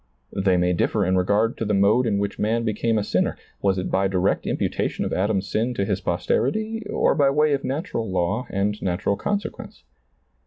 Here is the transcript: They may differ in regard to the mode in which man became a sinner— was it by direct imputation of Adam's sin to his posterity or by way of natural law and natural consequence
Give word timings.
They 0.35 0.57
may 0.57 0.73
differ 0.73 1.05
in 1.05 1.15
regard 1.15 1.57
to 1.57 1.65
the 1.65 1.75
mode 1.75 2.07
in 2.07 2.17
which 2.17 2.39
man 2.39 2.63
became 2.65 2.97
a 2.97 3.03
sinner— 3.03 3.37
was 3.61 3.77
it 3.77 3.91
by 3.91 4.07
direct 4.07 4.47
imputation 4.47 5.05
of 5.05 5.13
Adam's 5.13 5.47
sin 5.47 5.75
to 5.75 5.85
his 5.85 6.01
posterity 6.01 6.81
or 6.89 7.13
by 7.13 7.29
way 7.29 7.53
of 7.53 7.63
natural 7.63 8.09
law 8.11 8.47
and 8.49 8.81
natural 8.81 9.15
consequence 9.15 9.83